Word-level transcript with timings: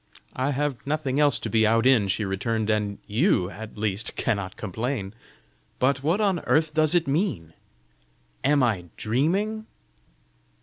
"I 0.35 0.49
have 0.49 0.77
nothing 0.87 1.19
else 1.19 1.37
to 1.37 1.47
be 1.47 1.67
out 1.67 1.85
in," 1.85 2.07
she 2.07 2.25
returned;" 2.25 2.67
and 2.71 2.97
YOU 3.05 3.51
at 3.51 3.77
least 3.77 4.15
cannot 4.15 4.55
complain! 4.55 5.13
But 5.77 6.01
what 6.01 6.19
on 6.19 6.39
earth 6.45 6.73
does 6.73 6.95
it 6.95 7.07
mean? 7.07 7.53
Am 8.43 8.63
I 8.63 8.85
dreaming?" 8.97 9.67